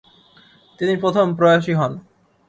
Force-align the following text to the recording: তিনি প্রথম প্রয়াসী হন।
তিনি 0.79 0.93
প্রথম 0.95 1.25
প্রয়াসী 1.35 1.73
হন। 1.73 1.91